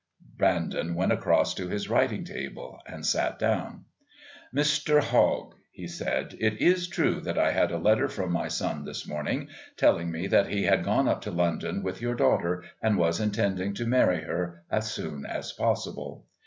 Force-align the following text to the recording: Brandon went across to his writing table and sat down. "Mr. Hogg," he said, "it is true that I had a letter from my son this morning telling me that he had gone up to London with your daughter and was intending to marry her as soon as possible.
Brandon 0.35 0.95
went 0.95 1.11
across 1.11 1.53
to 1.53 1.67
his 1.67 1.87
writing 1.87 2.23
table 2.25 2.79
and 2.87 3.05
sat 3.05 3.37
down. 3.37 3.85
"Mr. 4.51 4.99
Hogg," 4.99 5.53
he 5.71 5.85
said, 5.87 6.35
"it 6.39 6.59
is 6.59 6.87
true 6.87 7.19
that 7.19 7.37
I 7.37 7.51
had 7.51 7.71
a 7.71 7.77
letter 7.77 8.07
from 8.07 8.31
my 8.31 8.47
son 8.47 8.83
this 8.83 9.07
morning 9.07 9.49
telling 9.77 10.09
me 10.09 10.25
that 10.25 10.47
he 10.47 10.63
had 10.63 10.83
gone 10.83 11.07
up 11.07 11.21
to 11.21 11.31
London 11.31 11.83
with 11.83 12.01
your 12.01 12.15
daughter 12.15 12.63
and 12.81 12.97
was 12.97 13.19
intending 13.19 13.75
to 13.75 13.85
marry 13.85 14.23
her 14.23 14.63
as 14.71 14.91
soon 14.91 15.23
as 15.23 15.51
possible. 15.53 16.25